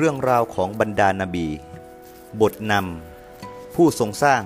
[0.00, 1.48] เรื่องราวของบรรดานาบี
[2.40, 4.42] บทนำผู้ทรงสร้าง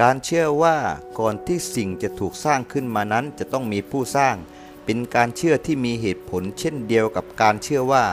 [0.00, 0.76] การเชื่อว่า
[1.18, 4.36] ก่อนที่สิ่งจะถูกสร้างขึ้นมานั้นจะต้องมีผู้สร้าง
[4.84, 8.04] เป็นการเชื่อที่มีเหตุผลเช่นเดียวกับการเชื่อว่า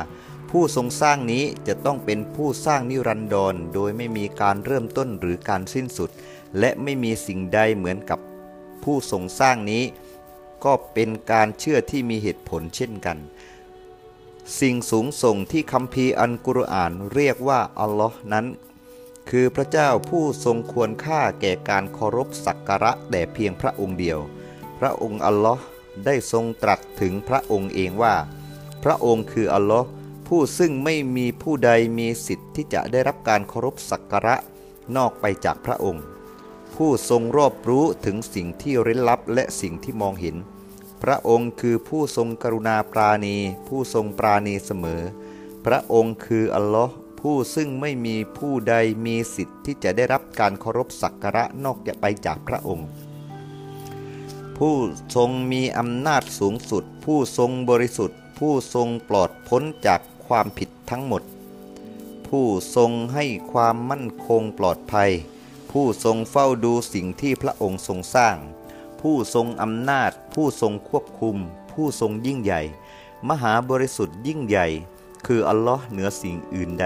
[0.50, 6.09] ผู้ทรงสร้างนี้จะต้องเป็นผู้สร้างนิรันดรโดยไม่มีการเริ่มต้นหรือการสิ้นสุด
[6.59, 8.20] และไม่มีสิ่งใดเหมือนกับ
[8.84, 9.84] ผู้ทรงสร้างนี้
[10.64, 13.17] ก็เป็นการเชื่อที่มีเหตุผลเช่นกัน
[14.58, 18.45] สิ่งสูงส่งที่คัมภีร์อันกุรอานเรียกว่าอัลลอฮ์นั้น
[19.30, 24.20] คือพระเจ้าผู้ทรงควรค่าแก่การเคารพสักการะแต่เพียงพระองค์เดียว
[24.80, 25.63] พระองค์อัลลอฮ์
[26.05, 28.16] ได้ทรงตรัสถึงพระองค์เองว่า
[28.84, 29.88] พระองค์คืออัลลอฮ์
[30.27, 34.36] ผู้ซึ่งไม่มีผู้ใดมีสิทธิ์ที่จะได้รับการเคารพสักการะ
[34.95, 36.03] นอกไปจากพระองค์
[36.75, 40.36] ผู้ทรงรอบรู้ถึงสิ่งที่เร้นลับและสิ่งที่มองเห็น
[41.03, 43.36] พระองค์คือผู้ทรงกรุณาปราณี
[43.67, 45.02] ผู้ทรงปราณีเสมอ
[45.66, 52.88] พระองค์คืออัลลอฮ์ผู้ซึ่งไม่มีผู้ใดมีสิทธิ์ที่จะได้รับการเคารพสักการะนอกไปจากพระองค์
[54.58, 54.75] ผู้
[55.16, 61.23] ทรงมีอำนาจสูงสุด ผู้ทรงบริสุทธิ์ ผู้ทรงปลอดพ้นจากความผิดทั้งหมด
[62.27, 65.11] ผู้ทรงให้ความมั่นคงปลอดภัย
[65.72, 68.36] ผู้ทรงเฝ้าดูสิ่งที่พระองค์ทรงสร้าง
[69.02, 71.38] ผู้ทรงอำนาจ ผู้ทรงควบคุม
[71.73, 72.61] ผู้ทรงยิ่งใหญ่
[73.30, 74.67] มหาบริสุทธิ์ยิ่งใหญ่
[75.28, 76.86] คืออัลลอฮ์เหนือสิ่งอื่นใด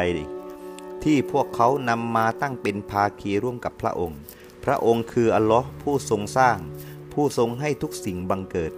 [1.04, 4.20] ที่พวกเขานำมาตั้งเป็นภาคีร่วมกับพระองค์
[4.64, 6.58] พระองค์คืออัลลอฮ์ผู้ทรงสร้าง
[7.14, 8.74] ผู้ทรงให้ทุกสิ่งบังเกิด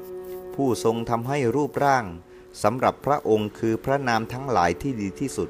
[0.55, 2.05] ผู้ทรงทำให้รูปร่าง
[2.63, 5.49] สำหรับพระองค์คือพระนามทั้งหลายที่ดีที่สุด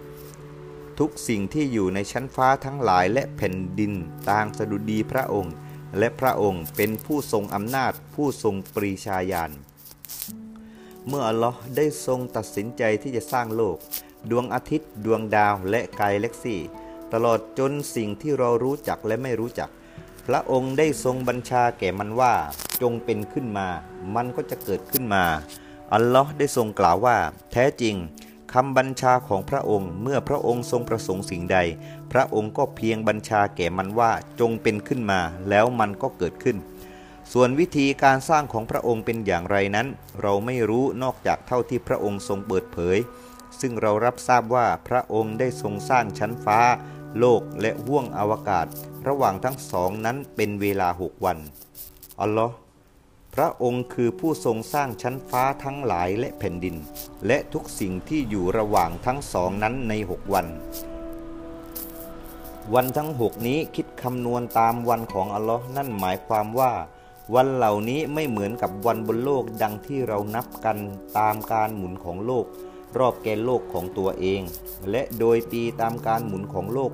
[1.00, 3.94] ทุกสิ่งที่อยู่ในชั้นฟ้าทั้งหลายและแผ่นดิน
[4.30, 5.54] ต่างสดุดีพระองค์
[5.98, 9.52] และพระองค์เป็นผู้ทรงอำนาจผู้ทรงปรีชาญาณ
[11.08, 13.78] เมื่ออัลลอฮ์ได้ทรงตัดสินใจที่จะสร้างโลก
[14.30, 16.62] ดวงอาทิตย์ ดวงดาวและกายเล็กซี่
[17.14, 19.70] ตลอดจนสิ่งที่เรารู้จักและไม่รู้จัก
[20.28, 22.34] พระองค์ได้ทรงบัญชาแก่มันว่า
[22.82, 23.68] จงเป็นขึ้นมา
[24.16, 25.24] มันก็จะเกิดขึ้นมา
[25.94, 27.18] อัลลอฮ์ได้ทรงกล่าวว่า
[27.52, 27.96] แท้จริง
[28.60, 31.58] คำบัญชาของพระองค์เมื่อพระองค์ทรงประสงค์สิ่งใด
[32.12, 36.58] พระองค์ก็เพียงบัญชาแก่มันว่าจงเป็นขึ้นมา แล้วมันก็เกิดขึ้น
[37.34, 39.88] ส่วนวิธีการสร้างของพระองค์เป็นอย่างไรนั้น
[40.22, 42.98] เราไม่รู้นอกจากเท่าที่พระองค์ทรงเปิดเผย
[43.60, 46.60] ซึ่งเรารับทราบว่าพระองค์ได้ทรงสร้างชั้นฟ้า
[47.20, 48.68] โลกและห้วงอวกาศ
[49.08, 51.38] ระหว่างทั้งสองนั้นเป็นเวลาหกวัน
[52.22, 52.65] อัลลอฮ์
[53.40, 56.76] พระองค์คือผู้ทรงสร้างชั้นฟ้าทั้งหลายและแผ่นดิน
[57.28, 60.48] และทุกสิ่งที่อยู่ระหว่างทั้งสองนั้นในหกวัน
[62.74, 66.74] วันทั้งหกนี้คิดคำนวณตามวันของอัลลอฮ์นั่นหมายความว่า
[67.36, 70.78] วันเหล่านี้ไม่เหมือนกับวันบนโลกดังที่เรานับกัน
[71.18, 72.46] ตามการหมุนของโลก
[72.98, 74.42] รอบแกนโลกของตัวเอง
[74.92, 76.92] และโดยปีตามการหมุนของโลก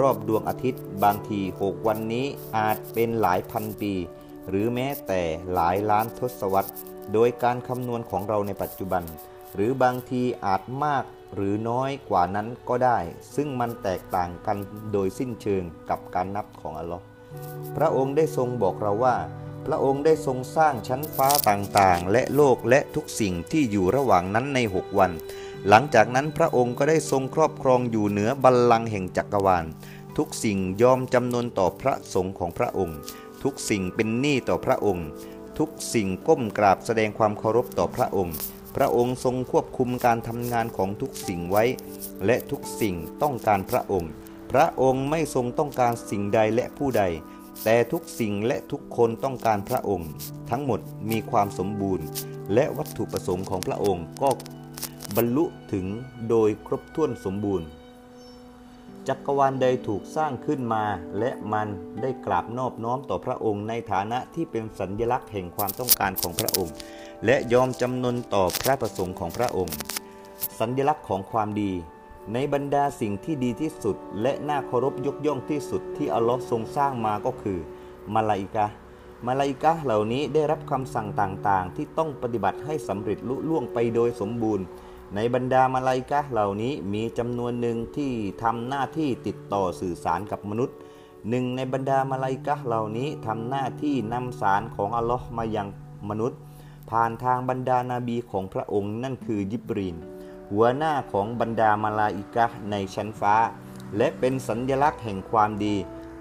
[0.00, 3.94] รอบดวงอาทิตย์ บางทีหกวันนี้อาจเป็นหลายพันปี
[4.48, 5.22] หรือแม้แต่
[5.52, 6.72] หลายล้านทศวรรษ
[7.12, 9.02] โดยการคำนวณของเราในปัจจุบัน
[9.54, 11.04] หรือบางทีอาจมาก
[11.34, 12.98] หรือน้อยกว่านั้นก็ได้
[13.34, 14.56] ซึ่งมันแตกต่างกัน
[14.92, 17.04] โดยสิ้นเชิงกับการนับของอัลลอฮ์
[17.76, 19.16] พระองค์ได้ทรงบอกเราว่า
[19.66, 25.10] พระองค์ได้ทรงสร้างชั้นฟ้าต่างๆ และโลกและทุกสิ่งที่อยู่ระหว่างนั้นในหกวัน
[25.68, 29.64] หลังจากนั้นพระองค์ก็ได้ทรงครอบครองอยู่เหนือบัลลังก์แห่งจักรวาล
[30.16, 32.98] ทุกสิ่งยอมจำนนต่อพระสงฆ์ของพระองค์
[33.44, 35.08] ทุกสิ่งเป็นหนี้ต่อพระองค์
[35.58, 38.36] ทุกสิ่งก้มกราบแสดงความเคารพต่อพระองค์
[38.76, 41.64] พระองค์ทรงควบคุมการทำงานของทุกสิ่งไว้
[42.26, 44.10] และทุกสิ่งต้องการพระองค์
[44.52, 47.02] พระองค์ไม่ทรงต้องการสิ่งใดและผู้ใด
[47.64, 50.10] แต่ทุกสิ่งและทุกคนต้องการพระองค์
[50.50, 52.06] ทั้งหมดมีความสมบูรณ์
[52.54, 54.30] และวัตถุประสงค์ของพระองค์ก็
[55.16, 55.86] บรรลุถึง
[56.30, 57.66] โดยครบถ้วนสมบูรณ์
[59.08, 60.84] จักรวาลใดถูกสร้างขึ้นมา
[61.18, 61.68] และมัน
[62.02, 66.74] ได้กราบนอบน้อมต่อพระองค์ในฐานะที่เป็นสัญญลักษณ์แห่งความต้องการของพระองค์
[67.24, 69.76] และยอมจำนนต่อพระประสงค์ของพระองค์
[70.60, 71.72] สัญญลักษณ์ของความดี
[72.32, 77.58] ในบรรดาสิ่งที่ดีที่สุด และน่าเคารพยกย่องที่สุดที่อัลลอฮ์ทรงสร้างมาก็คือ
[78.14, 78.66] มาลาอิกะ
[79.26, 84.64] มาลาอิกะเหล่านี้ได้รับคำสั่งต่างๆ ที่ต้องปฏิบัติให้สำเร็จลุล่วงไปโดยสมบูรณ์
[85.14, 88.12] ในบรรดามาลาอิกะเหล่านี้มีจำนวนหนึ่งที่
[88.42, 90.76] ทำหน้าที่ติดต่อสื่อสารกับมนุษย์
[91.28, 95.68] หนึ่งในบรรดามาลาอิกะเหล่านี้ทำหน้าที่นำสารของอัลลอฮ์มายัง
[96.08, 96.38] มนุษย์
[96.90, 99.96] ผ่านทางบรรดานาบีของพระองค์นั่นคือยิบรีน
[100.52, 103.34] หัวหน้าของบรรดามาลาอิกะในชั้นฟ้า
[103.96, 105.74] และเป็นสัญลักษณ์แห่งความดี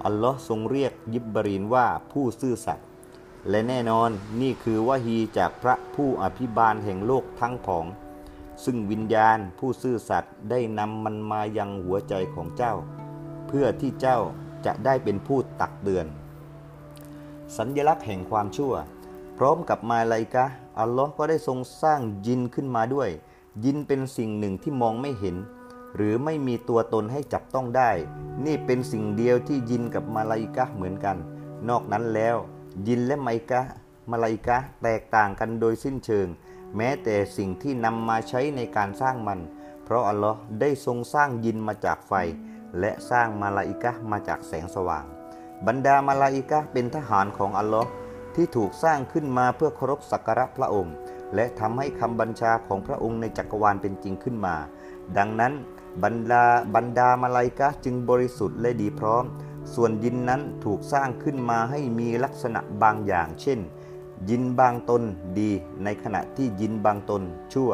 [0.05, 2.87] อัลลอฮ์ทรงเรียกยิบรีนว่าผู้ซื่อสัตย์
[3.49, 4.09] และแน่นอน
[4.41, 7.85] นี่คือวะฮีจากพระผู้อภิบาลแห่งโลกทั้งผอง
[8.63, 12.73] ซึ่งวิญญาณผู้ซื่อสัตย์ได้นำมันมายังหัวใจของเจ้า
[13.47, 14.19] เพื่อที่เจ้า
[14.65, 16.05] จะได้เป็นผู้ตักเตือน
[17.57, 18.73] สัญลักษณ์แห่งความชั่ว
[19.37, 20.45] พร้อมกับมาลาอิกะ
[20.79, 23.09] อัลลอฮ์ก็ได้ทรงสร้างยินขึ้นมาด้วย
[23.65, 25.35] ยินเป็นสิ่งหนึ่งที่มองไม่เห็น
[25.95, 27.91] หรือไม่มีตัวตนให้จับต้องได้
[28.45, 31.17] นี่เป็นสิ่งเดียวที่ยินกับมาลาอิกะเหมือนกัน
[31.69, 32.35] นอกนั้นแล้ว
[32.87, 33.61] ยินและมาอิกะ
[34.11, 36.27] มาลาอิกะแตกต่างกันโดยสิ้นเชิง
[36.75, 39.39] แม้แต่สิ่งที่นำมาใช้ในการสร้างมัน
[39.83, 42.13] เพราะอัลลอฮ์ได้ทรงสร้างยินมาจากไฟ
[42.79, 45.05] และสร้างมาลาอิกะมาจากแสงสว่าง
[45.67, 47.89] บรรดามาลาอิกะเป็นทหารของอัลลอฮ์
[48.35, 50.95] ที่ถูกสร้างขึ้นมาเพื่อเคารพสักการะพระองค์
[51.35, 54.55] และทำให้คำบัญชาของพระองค์ในจักรวาลเป็นจริงขึ้นมา
[55.17, 55.53] ดังนั้น
[56.03, 56.43] บรรดา
[56.75, 59.23] บรรดามาลาอิกะจึงบริสุทธิ์และดีพร้อม
[59.73, 63.59] ส่วนยินนั้นถูกสร้างขึ้นมาให้มีลักษณะบางอย่าง เช่น
[64.29, 65.03] ยินบางตน
[65.39, 65.51] ดี
[65.83, 67.21] ในขณะที่ยินบางตน
[67.53, 67.71] ชั่ว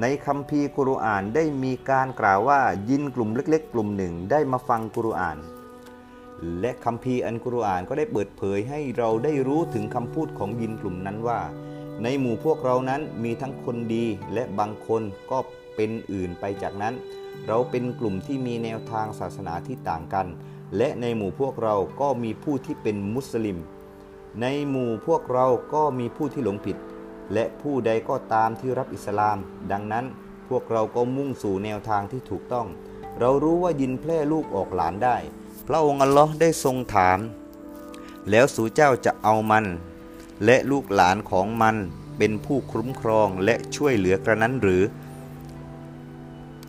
[0.00, 2.60] ในคัมภีร์กุรอานได้มีการกล่าวว่า
[2.90, 5.38] ยินกลุ่มเล็ก ๆ กลุ่มหนึ่งได้มาฟังกุรอาน
[6.60, 11.40] และคัมภีร์อันกุรอานก็ได้เปิดเผยให้เราได้รู้ถึงคำพูดของยินกลุ่มนั้นว่า
[12.02, 14.04] ในหมู่พวกเรานั้นมีทั้งคนดี
[14.34, 15.38] และบางคนก็
[15.76, 16.94] เป็นอื่นไปจากนั้น
[17.46, 20.26] เราเป็นกลุ่มที่มีแนวทางศาสนาที่ต่างกัน
[20.76, 23.58] และในหมู่พวกเราก็มีผู้ที่เป็นมุสลิม
[24.42, 26.76] ในหมู่พวกเราก็มีผู้ที่หลงผิด
[27.32, 29.38] และผู้ใดก็ตามที่รับอิสลาม
[29.72, 30.04] ดังนั้น
[30.48, 32.66] พวกเราก็มุ่งสู่แนวทางที่ถูกต้อง
[33.20, 35.16] เรารู้ว่ายินแพร่ลูกออกหลานได้
[35.68, 37.18] พระองค์อัลลอฮ์ได้ทรงถาม
[38.30, 39.64] แล้วสู่เจ้าจะเอามัน
[40.44, 41.76] และลูกหลานของมัน
[42.18, 44.82] เป็นผู้คุ้มครองและช่วยเหลือกระนั้นหรือ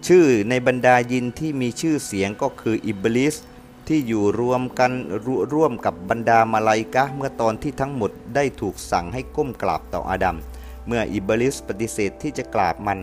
[0.07, 3.35] ชื่อในบรรดายินที่มีชื่อเสียงก็คืออิบลิส
[3.91, 4.91] ที่อยู่รวมกัน
[5.25, 10.37] รร่วมกับบรรดามาลาอิกะเมื่อตอนที่ทั้งหมดได้ถูกสั่งให้ก้มกราบต่ออาดัม
[10.87, 12.99] เมื่ออิบลิสปฏิเสธที่จะกราบมัน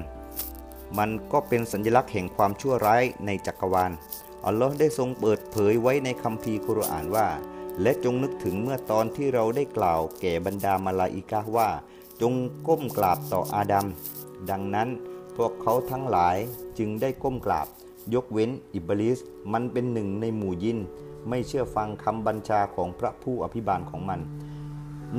[0.98, 3.92] มันก็เป็นสัญลักษณ์แห่งความชั่วร้ายในจักรวาล
[4.44, 7.28] อัลลอฮ์ได้ทรงเปิดเผยไว้ในคัมภีร์กุรอานว่า
[7.82, 11.68] และจงนึกถึงเมื่อตอนที่เราได้กล่าวแก่บรรดามาลาอิกะว่า
[12.20, 12.34] จง
[12.66, 13.86] ก้มกราบต่ออาดัม
[14.50, 14.88] ดังนั้น
[15.36, 16.36] พวกเขาทั้งหลาย
[16.78, 17.68] จึงได้ก้มกราบ
[18.14, 19.18] ยกเว้นอิบลิส
[19.52, 20.78] มันเป็นหนึ่งในหมู่ยิน
[21.28, 24.20] ไม่เชื่อฟังคำบัญชาของพระผู้อภิบาลของมัน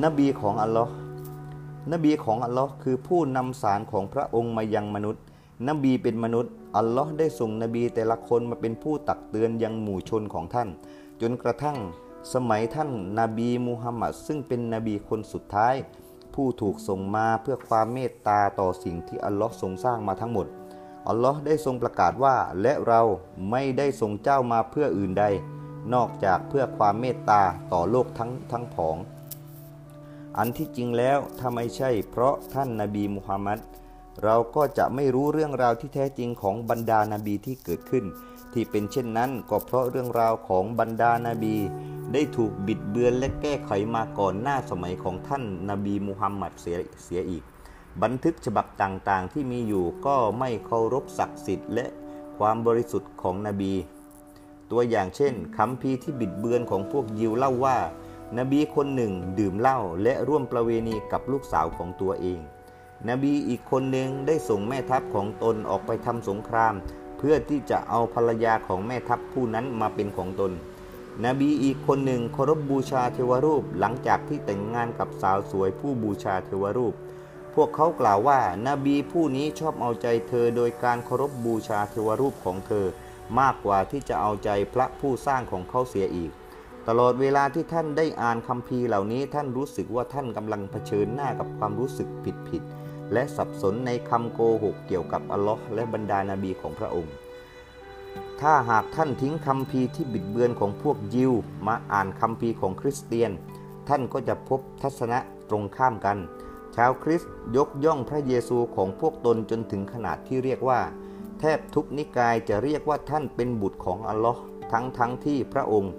[0.03, 0.93] นบีของอัลลอฮ์
[1.91, 5.23] นบีของอัลลอฮ์คือผู้นำสารของพระองค์มายังมนุษย์
[5.67, 10.69] นบีเป็นมนุษย์ อัลลอฮ์ได้ส่งนบีแต่ละคนมาเป็นผู้ตักเตือนยังหมู่ชนของท่าน
[11.21, 11.77] จนกระทั่ง
[12.33, 15.75] สมัยท่านนาบีมูฮัมมัดซึ่งเป็นนบีคนสุดท้าย
[16.33, 20.47] ผู้ถูกส่งมาเพื่อความเมตตาต่อสิ่งที่อัลลอฮ์ทรงสร้างมาทั้งหมด
[21.07, 23.01] อัลลอฮ์ได้ทรงประกาศว่า และเรา
[23.51, 25.25] ไม่ได้ส่งเจ้ามาเพื่ออื่นใด
[25.93, 27.41] นอกจากเพื่อความเมตตา
[27.73, 28.97] ต่อโลกทั้งทั้งผอง
[30.37, 33.59] อันที่จริงแล้วถ้าไม่ใช่ เพราะท่านนาบีมุฮัมมัด
[34.23, 38.05] เราก็จะไม่รู้เรื่องราวที่แท้จริงของบรรดานาบีที่เกิดขึ้น
[38.53, 41.55] ที่เป็นเช่นนั้นก็เพราะเรื่องราวของบรรดานาบี
[42.13, 47.43] ได้ถูกบิดเบือนและแก้ไขมาก่อนหน้าสมัยของท่านนาบีมุฮัมมัดเสียเสียอีก
[48.03, 51.85] บันทึกฉบับต่างๆ ที่มีอยู่ก็ไม่เคารพศักดิ์สิทธิ์และ
[52.37, 53.73] ความบริสุทธิ์ของนบี
[54.71, 57.77] ตัวอย่างเช่นคัมภีที่บิดเบือนของพวกยิวเล่าว่า
[58.37, 62.39] นบีคนหนึ่งดื่มเหล้าและร่วมประเวณีกับลูกสาวของตัวเอง
[63.09, 66.73] นบีอีกคนหนึ่งได้ส่งแม่ทัพของตนออกไปทำสงคราม
[67.17, 70.51] เพื่อที่จะเอาภรรยาของแม่ทัพผู้นั้นมาเป็นของตน
[71.25, 76.93] นบีอีกคนหนึ่งเคารพบบูชาเทวรูปหลังจากที่แต่งงานกับสาวสวยผู้บูชาเทวรูป
[77.59, 82.85] พวกเขากล่าวว่านาบีผู้นี้ชอบเอาใจเธอโดยการเคารพบบูชาเทวรูปของเธอ
[83.39, 86.31] มากกว่าที่จะเอาใจพระผู้สร้างของเขาเสียอีก
[86.87, 97.13] ตลอดเวลาที่ท่านได้อ่านคัมภีร์เหล่านี้ท่านรู้สึกว่าท่านกำลังเผชิญหน้ากับความรู้สึกผิดผิดๆและสับสนในคำโกหกเกี่ยวกับอัลลอฮ์และบรรดานาบีของพระองค์
[98.41, 101.33] ถ้าหากท่านทิ้งคัมภีร์ที่บิดเบือนของพวกยิว
[101.67, 103.31] มาอ่านคัมภีร์ของคริสเตียน
[103.89, 106.19] ท่านก็จะพบทัศนะตรงข้ามกัน
[106.79, 110.81] ชาวคริสต์ยกย่องพระเยซูของพวกตนจนถึงขนาดที่เรียกว่า
[111.39, 114.41] แทบทุกนิกายจะเรียกว่าท่านเป็นบุตรของอัลลอฮ์
[114.71, 115.93] ทั้งทั้งที่พระองค์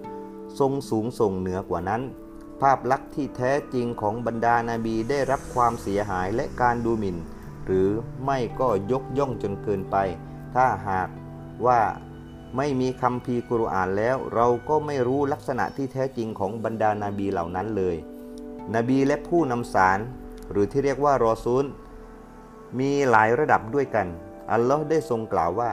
[0.59, 2.01] ทรงสูงส่งเหนือกว่านั้น
[2.61, 7.17] ภาพลักษณ์ที่แท้จริงของบรรดานาบีได้รับความเสียหายและการดูหมิ่น
[7.65, 7.89] หรือ
[8.25, 9.95] ไม่ก็ยกย่องจนเกินไป
[10.55, 11.09] ถ้าหาก
[11.65, 11.81] ว่า
[12.57, 17.95] ไม่มีคำพีร์กุรอานแล้ว เราก็ไม่รู้ลักษณะที่แท้จริงของบรรดานาบีเหล่านั้นเลย
[18.75, 19.99] นบีและผู้นำสาร
[20.51, 21.65] หรือที่เรียกว่ารอซูล
[22.79, 24.07] มีหลายระดับด้วยกัน
[24.51, 25.71] อัลลอฮ์ได้ทรงกล่าวว่า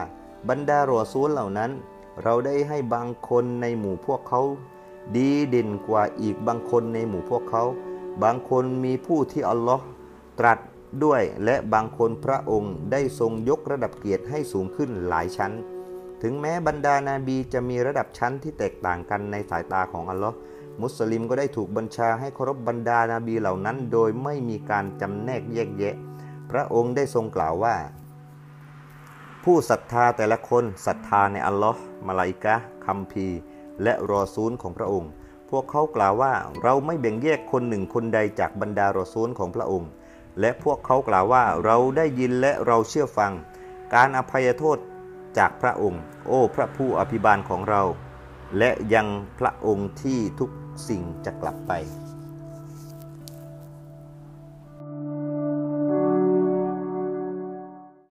[0.49, 1.71] บรรดารอซูลเหล่านั้น
[2.23, 4.41] เราได้ให้บางคนในหมู่พวกเขา
[5.15, 7.63] ดีเด่นกว่าอีกบางคนในหมู่พวกเขา
[8.23, 9.85] บางคนมีผู้ที่อัลลอฮ์
[10.39, 10.59] ตรัส
[11.03, 15.51] ด้วยและบางคนพระองค์ได้ทรงยกระดับเกียรติให้สูงขึ้นหลายชั้น
[16.21, 20.35] ถึงแม้บรรดานาบีจะมีระดับชั้นที่แตกต่างกันในสายตาของอัลลอฮ์
[20.81, 25.95] มุสลิมก็ได้ถูกบัญชาให้เคารพบรรดานาบีเหล่านั้น โดยไม่มีการจำแนกแยกแยะ
[26.51, 27.75] พระองค์ได้ทรงกล่าวว่า
[29.43, 32.55] ผู้ศรัทธาแต่ละคนศรัทธาในอัลลอฮ์มาลาอิกะ
[32.85, 33.39] คัมภีร์
[33.83, 35.11] และรอซูลของพระองค์
[35.49, 39.89] พวกเขากล่าวว่าเราไม่แบ่งแยกคนหนึ่งคนใดจากบรรดารอซูลของพระองค์
[40.39, 43.31] และพวกเขากล่าวว่าเราได้ยินและเราเชื่อฟัง
[43.95, 44.77] การอภัยโทษ
[45.37, 47.81] จากพระองค์ โอ้พระผู้อภิบาลของเรา
[48.57, 49.07] และยัง
[49.39, 50.49] พระองค์ที่ทุก
[50.87, 51.73] สิ่งจะกลับไป